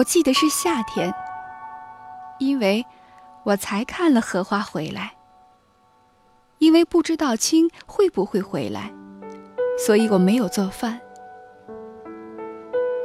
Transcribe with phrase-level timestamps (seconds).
[0.00, 1.14] 我记得是夏天，
[2.38, 2.86] 因为
[3.44, 5.12] 我才看了荷花回来。
[6.56, 8.90] 因为不知道青会不会回来，
[9.78, 10.98] 所以我没有做饭。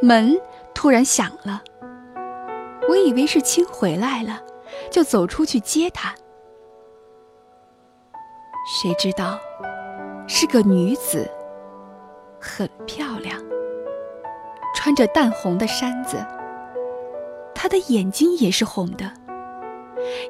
[0.02, 0.40] 门
[0.74, 1.62] 突然响了，
[2.88, 4.40] 我以为是青回来了，
[4.90, 6.16] 就走出去接他。
[8.66, 9.38] 谁知道
[10.28, 11.30] 是个女子，
[12.40, 13.38] 很漂亮，
[14.74, 16.26] 穿着淡红的衫子，
[17.66, 19.12] 他的眼睛也是红的。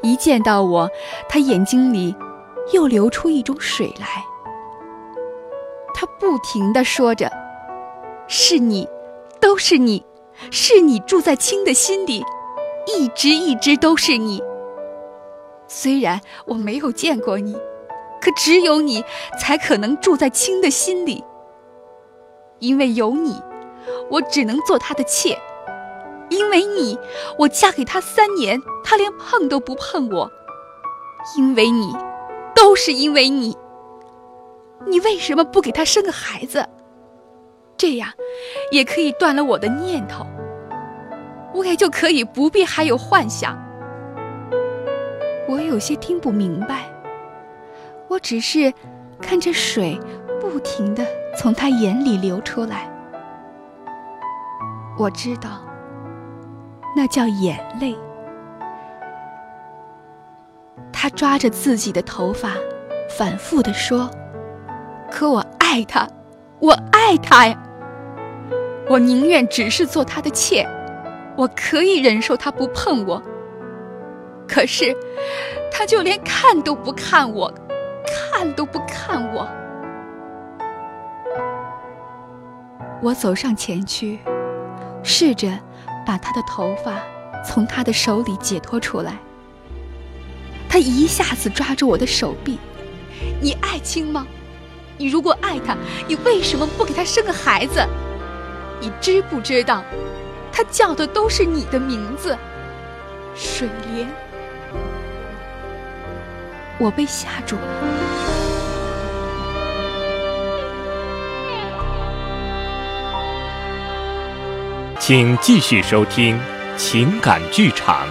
[0.02, 0.90] 一见到我，
[1.28, 2.16] 他眼睛里。
[2.74, 4.26] 又流出一种水来，
[5.94, 7.32] 他不停的说着
[8.28, 8.88] ：“是你，
[9.40, 10.04] 都是你，
[10.50, 12.26] 是你住在青的心里，
[12.88, 14.42] 一直一直都是你。
[15.68, 17.54] 虽然我没有见过你，
[18.20, 19.04] 可只有你
[19.40, 21.24] 才可能住在青的心里。
[22.58, 23.40] 因为有你，
[24.10, 25.38] 我只能做他的妾；
[26.30, 26.98] 因为你，
[27.38, 30.30] 我嫁给他三年，他连碰都不碰我；
[31.38, 31.96] 因为你。”
[32.56, 33.56] 都是因为你，
[34.88, 36.66] 你为什么不给他生个孩子？
[37.76, 38.10] 这样，
[38.72, 40.26] 也可以断了我的念头，
[41.54, 43.62] 我也就可以不必还有幻想。
[45.50, 46.90] 我有些听不明白，
[48.08, 48.74] 我只是
[49.22, 50.00] 看着水
[50.40, 51.06] 不停的
[51.38, 52.90] 从他眼里流出来，
[54.98, 55.62] 我知道，
[56.96, 57.96] 那叫眼泪。
[60.94, 62.54] 他抓着自己的头发，
[63.18, 64.10] 反复地说
[65.12, 66.08] ：“可我爱他，
[66.60, 67.62] 我爱他呀！
[68.90, 70.66] 我宁愿只是做他的妾，
[71.36, 73.22] 我可以忍受他不碰我。
[74.48, 74.96] 可是，
[75.72, 77.54] 他就连看都不看我，
[78.08, 79.46] 看都不看我。”
[83.04, 84.20] 我走上前去，
[85.04, 85.50] 试着
[86.06, 87.02] 把他的头发
[87.44, 89.18] 从他的手里解脱出来。
[90.70, 92.60] 他一下子抓住我的手臂，
[93.42, 94.28] 你爱青吗？
[94.98, 95.76] 你如果爱他，
[96.08, 97.86] 你为什么不给他生个孩子？
[98.80, 99.84] 你知不知道，
[100.52, 102.38] 他叫的都是你的名字，
[103.36, 104.08] 水莲。
[106.78, 107.62] 我被吓住了，
[115.08, 116.36] 请继续收听
[116.78, 118.08] 情感剧场，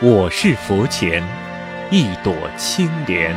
[0.00, 1.22] 我是佛前。
[1.90, 3.36] 一朵青莲。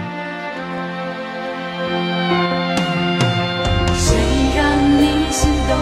[3.93, 4.15] 谁
[4.55, 4.63] 让
[5.01, 5.77] 你心动？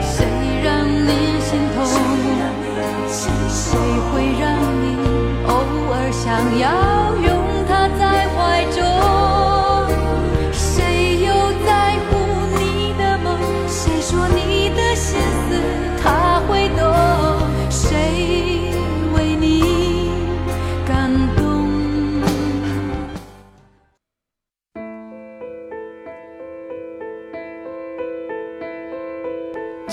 [0.00, 0.24] 谁
[0.64, 1.84] 让你心痛？
[3.50, 3.76] 谁
[4.08, 4.48] 会让
[4.80, 4.96] 你
[5.46, 5.52] 偶
[5.92, 6.66] 尔想要
[7.16, 7.37] 拥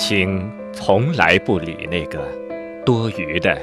[0.07, 2.23] 青从来不理那个
[2.85, 3.59] 多余的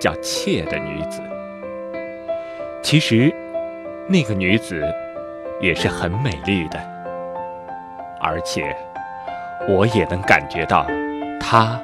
[0.00, 1.20] 叫妾的女子。
[2.82, 3.30] 其实，
[4.08, 4.82] 那个女子
[5.60, 6.80] 也是很美丽的，
[8.18, 8.74] 而且
[9.68, 10.86] 我也能感觉到，
[11.38, 11.78] 她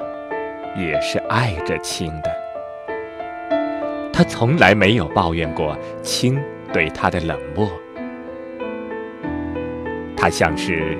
[0.75, 2.35] 也是爱着青的。
[4.11, 6.41] 她从来没有抱怨过青
[6.73, 7.69] 对她的冷漠，
[10.17, 10.97] 她像是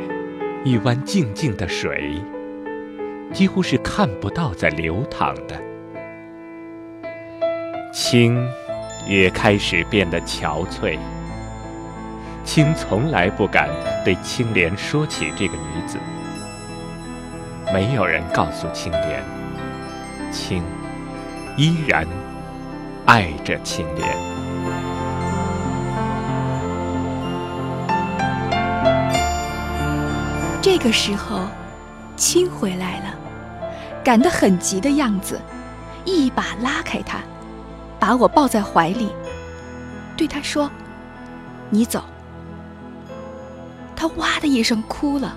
[0.64, 2.14] 一湾静静的水。
[3.36, 5.62] 几乎是看不到在流淌的，
[7.94, 8.48] 青
[9.06, 10.98] 也开始变得憔悴。
[12.46, 13.68] 青从来不敢
[14.06, 15.98] 对青莲说起这个女子，
[17.74, 19.22] 没有人告诉青莲，
[20.32, 20.64] 青
[21.58, 22.08] 依然
[23.06, 24.08] 爱着青莲。
[30.62, 31.42] 这个时候，
[32.16, 33.25] 青回来了。
[34.06, 35.42] 赶得很急的样子，
[36.06, 37.18] 一把拉开他，
[38.00, 39.12] 把我抱在怀里，
[40.16, 40.70] 对他说
[41.72, 42.04] ：“你走。”
[43.98, 45.36] 他哇的一声哭了，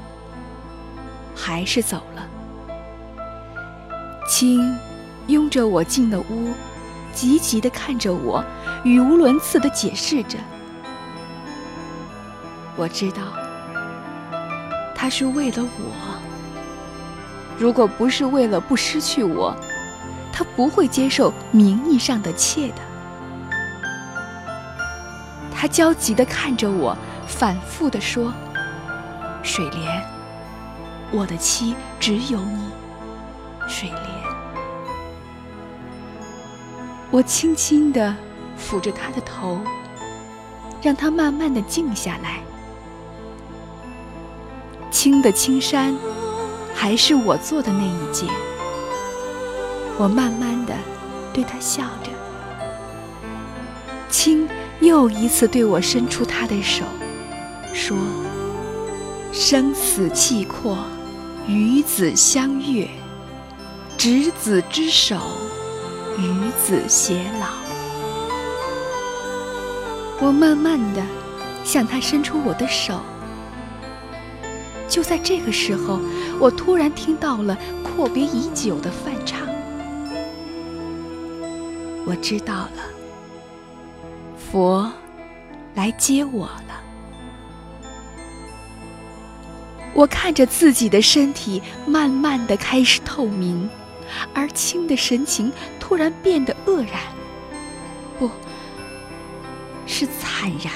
[1.34, 2.28] 还是走了。
[4.28, 4.78] 青
[5.28, 6.52] 拥着我进了屋，
[7.14, 8.44] 急急地看着我，
[8.84, 10.36] 语无伦次地解释着
[12.76, 13.22] ：“我知道，
[14.94, 16.16] 他是为了我。”
[17.58, 19.52] 如果不是为了不失去我，
[20.32, 22.76] 他不会接受名义上的妾的。
[25.52, 26.96] 他焦急地看着我，
[27.26, 28.32] 反复地说
[29.42, 30.04] ：“水莲，
[31.10, 32.70] 我的妻只有你，
[33.66, 34.06] 水莲。”
[37.10, 38.14] 我轻轻地
[38.56, 39.58] 抚着他的头，
[40.80, 42.38] 让他慢慢的静下来。
[44.92, 45.92] 青的青山，
[46.80, 48.28] 还是我做的那一件。
[49.98, 50.72] 我慢慢的
[51.32, 52.10] 对他笑着。
[54.08, 54.48] 青
[54.78, 56.84] 又一次对我伸出他的手，
[57.74, 57.96] 说
[59.34, 60.78] ：“生死契阔，
[61.48, 62.88] 与子相悦，
[63.96, 65.16] 执子之手，
[66.16, 67.48] 与子偕老。”
[70.22, 71.02] 我慢慢的
[71.64, 73.00] 向他伸出我的手。
[74.88, 76.00] 就在这个时候，
[76.40, 79.40] 我突然听到了阔别已久的梵唱。
[82.06, 82.82] 我知道了，
[84.50, 84.90] 佛
[85.74, 86.82] 来接我了。
[89.92, 93.68] 我看着自己的身体慢慢的开始透明，
[94.32, 97.00] 而青的神情突然变得愕然，
[98.18, 98.30] 不
[99.86, 100.72] 是惨然。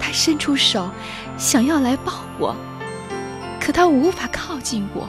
[0.00, 0.90] 他伸出手，
[1.38, 2.56] 想要来抱我，
[3.64, 5.08] 可他无法靠近我。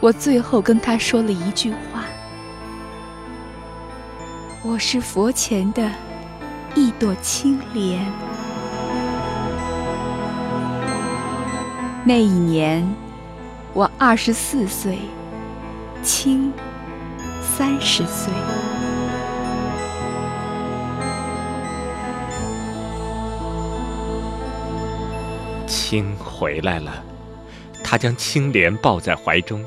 [0.00, 2.06] 我最后跟他说了一句话。
[4.62, 5.90] 我是佛前的
[6.74, 8.10] 一朵青莲。
[12.02, 12.82] 那一年，
[13.74, 15.00] 我二十四岁，
[16.02, 16.50] 青
[17.42, 18.32] 三十岁。
[25.94, 27.04] 青回来了，
[27.84, 29.64] 他将青莲抱在怀中，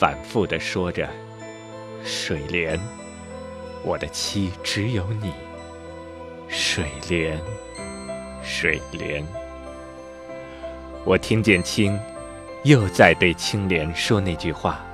[0.00, 1.08] 反复的说着
[2.02, 2.76] ：“水莲。”
[3.86, 5.32] 我的妻只有你，
[6.48, 7.40] 水莲，
[8.42, 9.24] 水莲。
[11.04, 11.96] 我听见青
[12.64, 14.84] 又在对青莲说那句话：“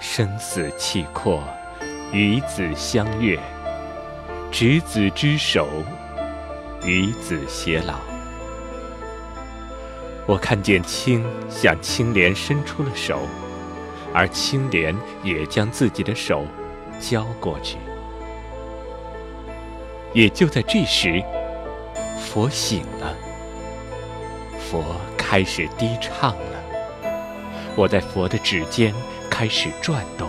[0.00, 1.44] 生死契阔，
[2.14, 3.38] 与子相悦，
[4.50, 5.68] 执子之手，
[6.82, 7.96] 与子偕老。”
[10.30, 13.18] 我看见青向青莲伸出了手，
[14.14, 16.44] 而青莲也将自己的手。
[17.00, 17.78] 交过去，
[20.12, 21.20] 也就在这时，
[22.20, 23.16] 佛醒了，
[24.70, 24.84] 佛
[25.16, 26.62] 开始低唱了。
[27.74, 28.94] 我在佛的指尖
[29.28, 30.28] 开始转动，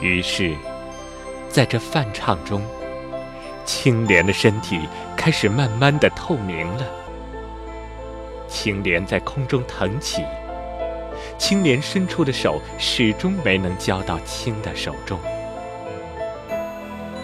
[0.00, 0.56] 于是，
[1.48, 2.60] 在这梵唱中，
[3.64, 4.80] 青莲的身体
[5.16, 6.99] 开始慢慢的透明了。
[8.50, 10.22] 青莲在空中腾起。
[11.38, 15.18] 青莲伸出的手始终没能交到青的手中。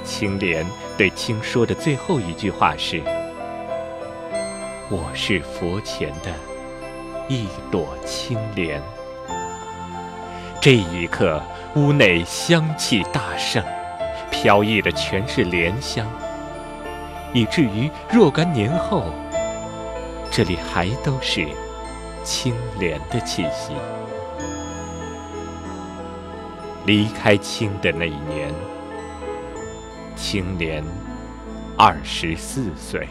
[0.04, 0.64] 青莲
[0.96, 3.02] 对青说的最后一句话是
[4.88, 6.32] ：“我是佛前的
[7.28, 8.80] 一朵青莲。”
[10.62, 11.42] 这一刻，
[11.74, 13.62] 屋内香气大盛，
[14.30, 16.06] 飘溢的全是莲香，
[17.34, 19.04] 以至于若干年后，
[20.36, 21.48] 这里还都是
[22.22, 23.72] 青莲的气息。
[26.84, 28.52] 离开青的那一年，
[30.14, 30.84] 青莲
[31.78, 33.08] 二十四岁。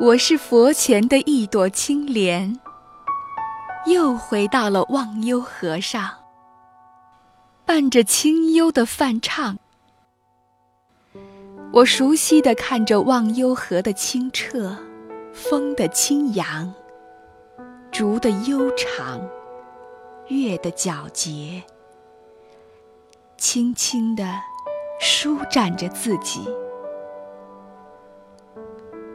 [0.00, 2.58] 我是佛前的一朵青莲，
[3.84, 6.08] 又回到了忘忧河上，
[7.74, 9.58] 伴着清幽的梵唱。
[11.72, 14.76] 我熟悉的看着忘忧河的清澈。
[15.32, 16.70] 风的轻扬，
[17.90, 19.26] 竹的悠长，
[20.26, 21.62] 月的皎洁，
[23.38, 24.22] 轻轻地
[25.00, 26.46] 舒展着自己。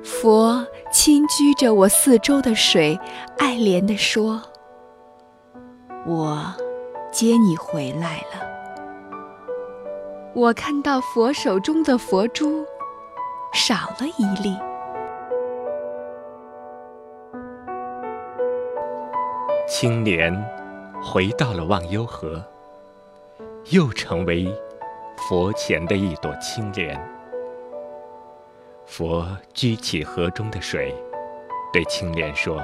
[0.03, 2.99] 佛轻掬着我四周的水，
[3.37, 4.41] 爱怜地说
[6.07, 6.51] ：“我
[7.17, 8.45] 接你回来了。”
[10.35, 12.63] 我看到佛手中的佛珠
[13.51, 14.55] 少了一粒。
[19.67, 20.31] 青莲
[21.01, 22.39] 回到了忘忧河，
[23.71, 24.47] 又成为
[25.27, 26.95] 佛前的一朵青莲。
[28.85, 30.93] 佛掬起河中的水，
[31.73, 32.63] 对青莲说：“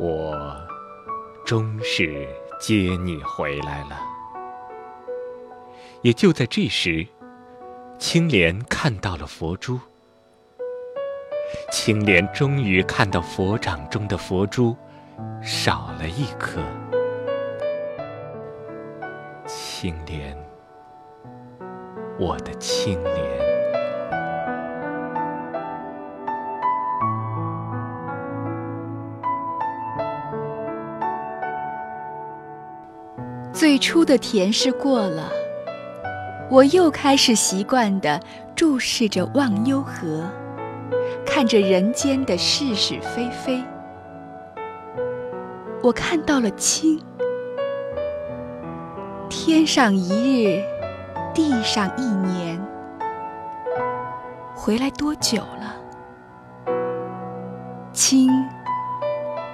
[0.00, 0.36] 我
[1.46, 4.00] 终是接你回来了。”
[6.02, 7.06] 也就在这时，
[7.98, 9.78] 青莲看到了佛珠。
[11.70, 14.76] 青莲终于看到佛掌中的佛珠。
[15.40, 16.60] 少了一颗，
[19.46, 20.36] 青莲，
[22.18, 23.25] 我的青莲。
[33.76, 35.30] 最初的甜是过了，
[36.48, 38.18] 我又开始习惯地
[38.54, 40.24] 注视着忘忧河，
[41.26, 43.62] 看着人间的是是非非。
[45.82, 46.98] 我看到了青，
[49.28, 50.64] 天上一日，
[51.34, 52.58] 地上一年，
[54.54, 55.76] 回来多久了？
[57.92, 58.30] 青，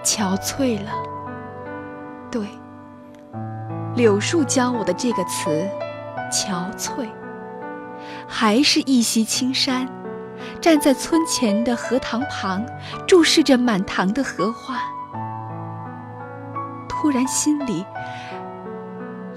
[0.05, 0.93] 憔悴了。
[2.31, 2.47] 对。
[3.95, 5.69] 柳树教我的这个词，
[6.31, 7.07] 憔悴，
[8.27, 9.87] 还是一袭青衫，
[10.63, 12.65] 站在村前的荷塘旁，
[13.07, 14.79] 注视着满塘的荷花。
[16.89, 17.85] 突然心里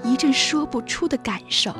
[0.02, 1.70] 一阵说不出的感受，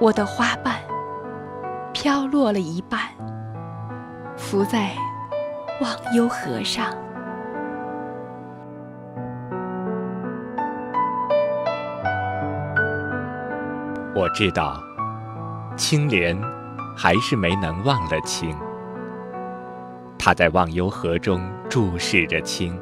[0.00, 0.80] 我的花瓣
[1.92, 3.02] 飘落了一半，
[4.36, 4.90] 浮在
[5.80, 6.92] 忘忧河上。
[14.14, 14.78] 我知道，
[15.74, 16.38] 青莲
[16.94, 18.54] 还是没能忘了青。
[20.18, 22.78] 他在忘忧河中注视着青，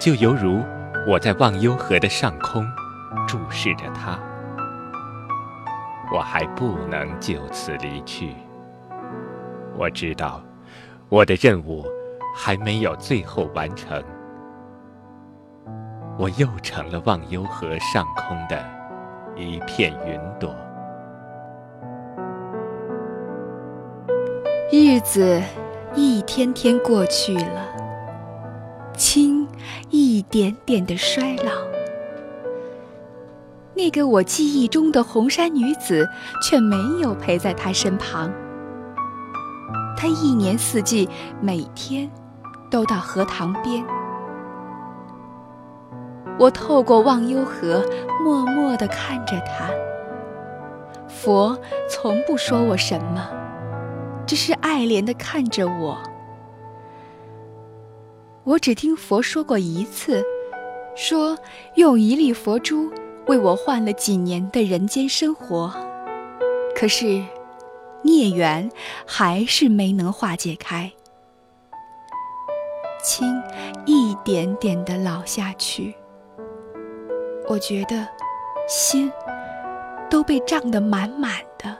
[0.00, 0.64] 就犹如
[1.06, 2.66] 我在忘忧河的上空
[3.28, 4.18] 注视着他。
[6.10, 8.34] 我还不能就此离去。
[9.76, 10.42] 我知道，
[11.10, 11.84] 我的任务
[12.34, 14.02] 还没有最后完成。
[16.18, 18.79] 我又成了忘忧河上空的。
[19.36, 20.54] 一片云朵，
[24.70, 25.42] 日子
[25.94, 27.66] 一天天过去了，
[28.96, 29.48] 青
[29.88, 31.50] 一点点的衰老。
[33.74, 36.06] 那个我记忆中的红衫女子
[36.42, 38.30] 却没有陪在他身旁。
[39.96, 41.08] 她一年四季
[41.40, 42.10] 每天
[42.70, 43.82] 都到荷塘边。
[46.40, 47.84] 我透过忘忧河，
[48.24, 49.70] 默默地看着他。
[51.06, 51.54] 佛
[51.86, 53.28] 从不说我什么，
[54.26, 56.02] 只是爱怜地看着我。
[58.44, 60.24] 我只听佛说过一次，
[60.96, 61.36] 说
[61.74, 62.90] 用一粒佛珠
[63.26, 65.70] 为我换了几年的人间生活，
[66.74, 67.22] 可是
[68.00, 68.70] 孽缘
[69.06, 70.90] 还是没能化解开，
[73.04, 73.42] 青
[73.84, 75.94] 一点点地老下去。
[77.50, 78.06] 我觉得
[78.68, 79.12] 心
[80.08, 81.76] 都被胀得满满的。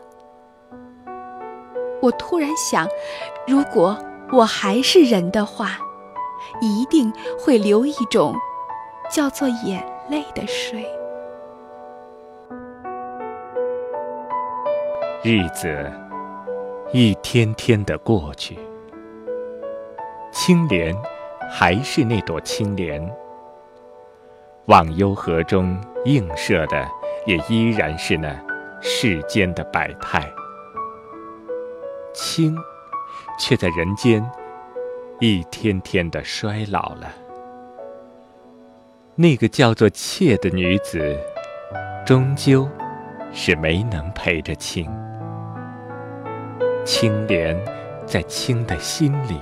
[2.03, 2.89] 我突然想，
[3.47, 3.97] 如果
[4.33, 5.79] 我还是人的话，
[6.61, 8.35] 一定会流一种
[9.09, 10.85] 叫做眼泪的水。
[15.23, 15.89] 日子
[16.93, 18.59] 一天天的过去，
[20.33, 20.93] 青莲
[21.49, 23.01] 还是那朵青莲。
[24.71, 26.89] 忘忧河中映射的，
[27.27, 28.33] 也依然是那
[28.81, 30.25] 世间的百态。
[32.15, 32.57] 青，
[33.37, 34.25] 却在人间
[35.19, 37.13] 一天天的衰老了。
[39.17, 41.19] 那个叫做妾的女子，
[42.07, 42.69] 终究
[43.33, 44.89] 是没能陪着青。
[46.85, 47.61] 青莲
[48.07, 49.41] 在青的心里，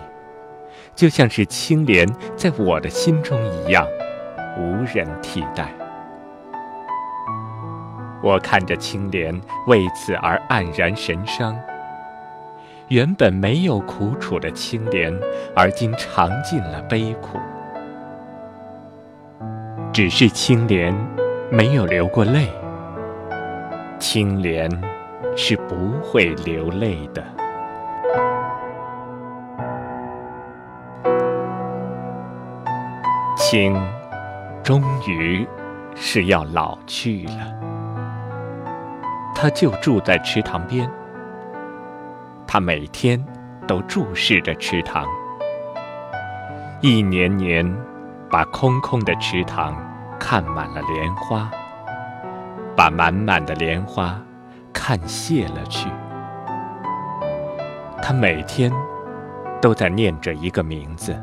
[0.96, 3.86] 就像是青莲在我的心中一样。
[4.58, 5.72] 无人替代。
[8.20, 11.56] 我看着青莲为此而黯然神伤。
[12.88, 15.12] 原本没有苦楚的青莲，
[15.54, 17.38] 而今尝尽了悲苦。
[19.92, 20.94] 只是青莲
[21.50, 22.48] 没有流过泪。
[23.98, 24.70] 青莲
[25.36, 27.22] 是不会流泪的。
[33.36, 33.76] 青。
[34.68, 35.48] 终于
[35.94, 37.32] 是要老去了，
[39.34, 40.86] 他就住在池塘边。
[42.46, 43.18] 他每天
[43.66, 45.06] 都注视着池塘，
[46.82, 47.66] 一年年
[48.30, 49.74] 把空空的池塘
[50.20, 51.50] 看满了莲花，
[52.76, 54.20] 把满满的莲花
[54.70, 55.88] 看谢了去。
[58.02, 58.70] 他每天
[59.62, 61.18] 都在念着一个名字：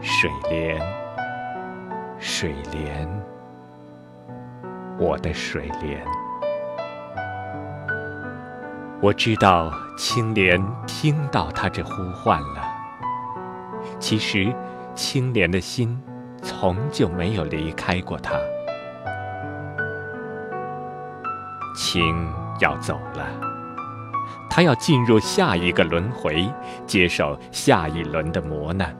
[0.00, 0.80] 水莲。
[2.20, 3.08] 水莲，
[4.98, 6.04] 我的水莲。
[9.00, 12.62] 我知道青莲听到他这呼唤了。
[14.00, 14.52] 其实，
[14.96, 15.96] 青莲的心
[16.42, 18.34] 从就没有离开过他。
[21.76, 23.24] 青要走了，
[24.50, 26.52] 他要进入下一个轮回，
[26.84, 28.92] 接受下一轮的磨难。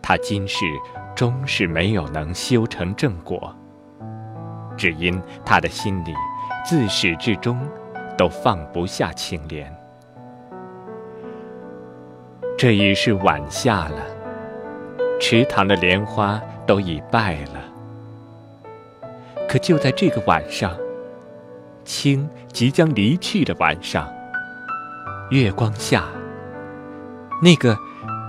[0.00, 0.64] 他今世。
[1.18, 3.52] 终是没有能修成正果，
[4.76, 6.14] 只因他的心里
[6.64, 7.58] 自始至终
[8.16, 9.76] 都放不下青莲。
[12.56, 14.00] 这已是晚夏了，
[15.20, 18.68] 池塘的莲花都已败了。
[19.48, 20.70] 可就在这个晚上，
[21.84, 24.08] 青即将离去的晚上，
[25.30, 26.04] 月光下，
[27.42, 27.76] 那个。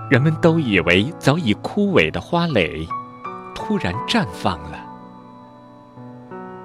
[0.10, 2.88] 人们都以为早已枯萎的花蕾，
[3.54, 4.80] 突然绽放了。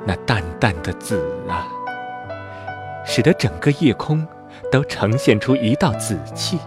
[0.06, 1.68] 那淡淡的紫啊，
[3.04, 4.26] 使得整个夜空
[4.72, 6.58] 都呈现出一道紫气。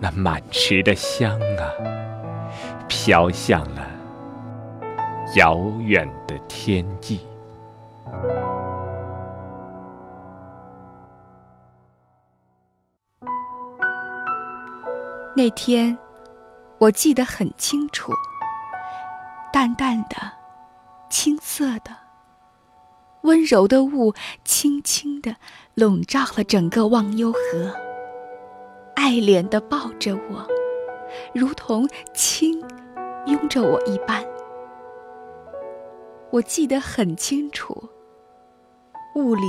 [0.00, 1.70] 那满池的香啊，
[2.88, 3.86] 飘向了
[5.36, 7.20] 遥远的天际。
[15.36, 15.98] 那天，
[16.78, 18.10] 我记得很清楚。
[19.52, 20.16] 淡淡的、
[21.10, 21.94] 青色的、
[23.20, 24.14] 温柔的雾，
[24.46, 25.36] 轻轻地
[25.74, 27.70] 笼罩了整个忘忧河，
[28.94, 30.48] 爱怜的抱着我，
[31.34, 32.58] 如同轻
[33.26, 34.24] 拥着我一般。
[36.30, 37.90] 我记得很清楚，
[39.14, 39.46] 雾里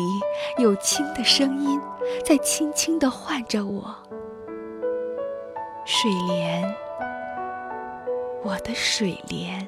[0.57, 1.79] 有轻的声音，
[2.25, 3.95] 在轻轻地唤着我。
[5.89, 6.75] 水莲，
[8.43, 9.65] 我的水莲，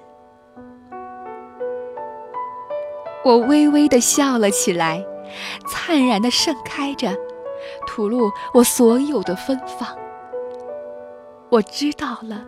[3.23, 5.01] 我微微的笑了起来，
[5.65, 7.15] 灿然的盛开着，
[7.87, 9.87] 吐露我所有的芬芳。
[11.47, 12.43] 我知道了，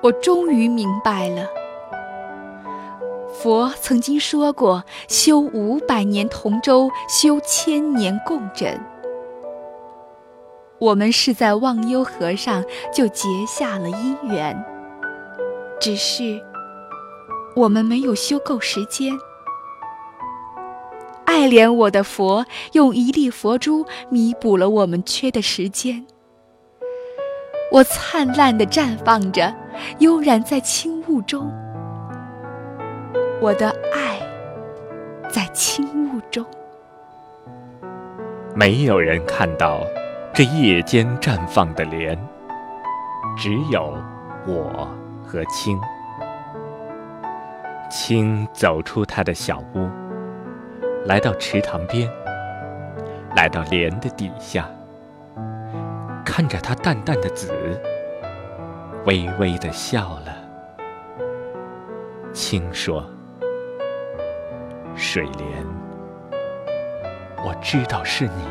[0.00, 1.46] 我终于明白了。
[3.34, 8.80] 佛曾经说过：“修五百年同舟，修千年共枕。”
[10.80, 12.64] 我们是在忘忧河上
[12.94, 14.64] 就结下了姻缘，
[15.80, 16.40] 只是
[17.56, 19.18] 我们没有修够时间。
[21.24, 26.06] 爱怜我的佛用一粒佛珠弥补了我们缺的时间。
[27.70, 29.54] 我灿烂的绽放着，
[29.98, 31.52] 悠然在轻雾中。
[33.40, 34.18] 我的爱
[35.28, 36.46] 在轻雾中，
[38.54, 39.82] 没有人看到。
[40.38, 42.16] 这夜间绽放的莲，
[43.36, 43.92] 只有
[44.46, 44.88] 我
[45.26, 45.80] 和青。
[47.90, 49.90] 青走出他的小屋，
[51.06, 52.08] 来到池塘边，
[53.34, 54.70] 来到莲的底下，
[56.24, 57.52] 看着它淡淡的紫，
[59.06, 60.36] 微微的笑了。
[62.32, 63.04] 青说
[64.94, 65.66] ：“水莲，
[67.44, 68.44] 我知道是你。”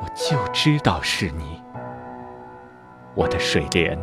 [0.00, 1.62] 我就知道是你，
[3.14, 3.98] 我的水莲，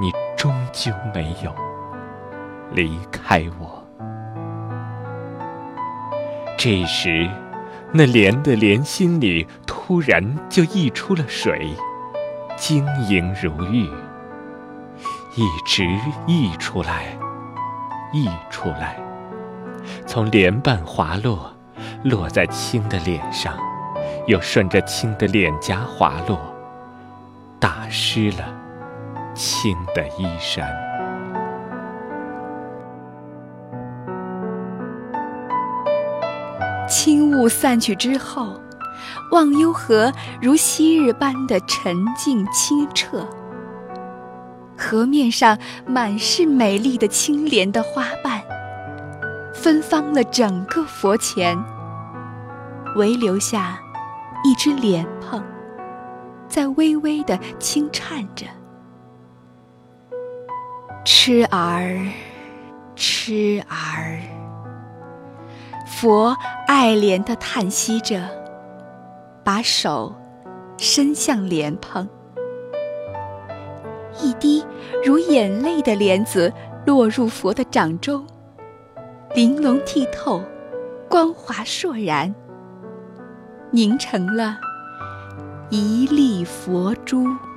[0.00, 1.54] 你终究没有
[2.72, 3.84] 离开我。
[6.58, 7.30] 这时，
[7.92, 11.72] 那莲的莲心里突然就溢出了水，
[12.56, 13.84] 晶莹如玉，
[15.36, 15.84] 一直
[16.26, 17.16] 溢出来，
[18.12, 18.96] 溢出来，
[20.04, 21.54] 从莲瓣滑落，
[22.02, 23.56] 落在青的脸上。
[24.28, 26.38] 又顺着青的脸颊滑落，
[27.58, 28.44] 打湿了
[29.34, 30.68] 青的衣衫。
[36.86, 38.60] 青雾散去之后，
[39.32, 40.12] 忘忧河
[40.42, 43.26] 如昔日般的沉静清澈，
[44.76, 48.42] 河面上满是美丽的青莲的花瓣，
[49.54, 51.58] 芬芳了整个佛前，
[52.96, 53.80] 唯留下。
[54.44, 55.42] 一只莲蓬
[56.48, 58.46] 在微微的轻颤着，
[61.04, 61.98] 痴儿，
[62.94, 64.20] 痴儿。
[65.86, 68.22] 佛爱怜的叹息着，
[69.44, 70.14] 把手
[70.76, 72.08] 伸向莲蓬，
[74.22, 74.64] 一滴
[75.04, 76.52] 如眼泪的莲子
[76.86, 78.24] 落入佛的掌中，
[79.34, 80.40] 玲珑剔透，
[81.08, 82.32] 光滑烁然。
[83.70, 84.58] 凝成了
[85.68, 87.47] 一粒佛珠。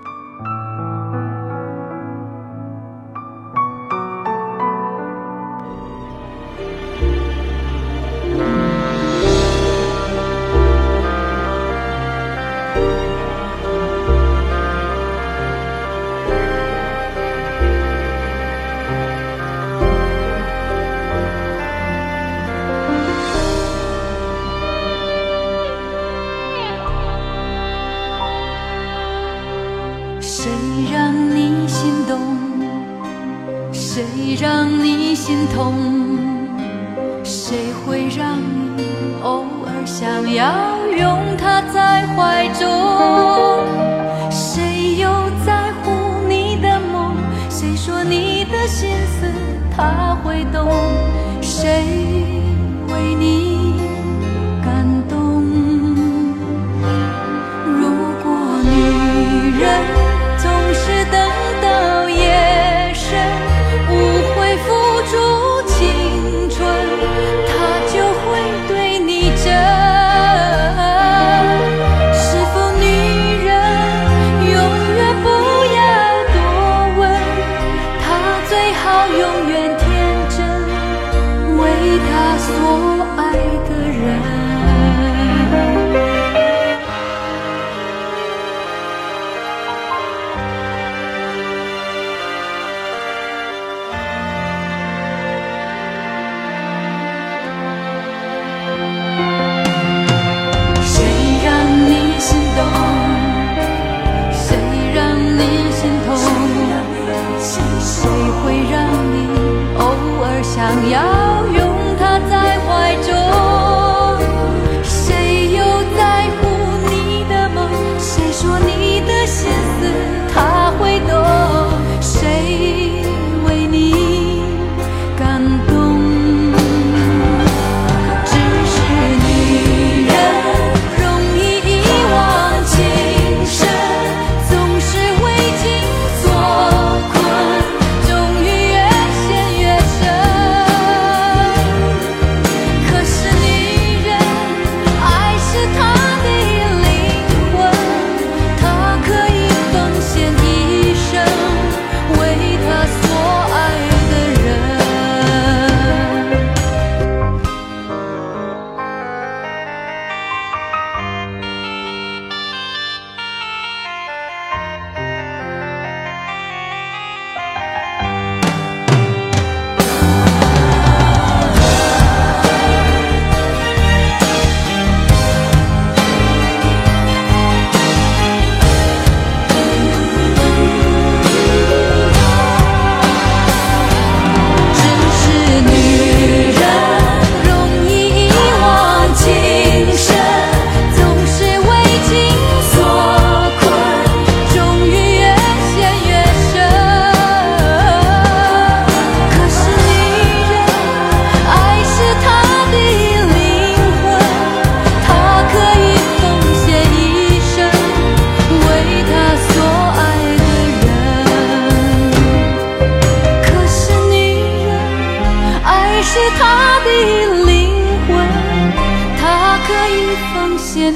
[30.44, 30.50] 谁
[30.92, 32.20] 让你心动，
[33.72, 34.04] 谁
[34.42, 35.76] 让你心痛，
[37.24, 38.40] 谁会让
[38.76, 38.84] 你
[39.22, 40.52] 偶尔想要
[40.98, 42.68] 拥他在怀中，
[44.32, 45.08] 谁又
[45.46, 45.92] 在乎
[46.28, 47.16] 你的梦，
[47.48, 49.32] 谁说你的心思
[49.78, 50.68] 他会懂。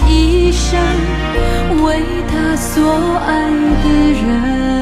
[0.08, 0.80] 一生
[1.84, 2.92] 为她所
[3.26, 3.50] 爱
[3.84, 4.75] 的人。